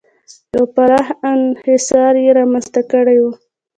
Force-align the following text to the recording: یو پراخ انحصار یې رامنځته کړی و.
یو 0.55 0.65
پراخ 0.75 1.07
انحصار 1.31 2.13
یې 2.23 2.29
رامنځته 2.39 2.81
کړی 2.91 3.17
و. 3.21 3.25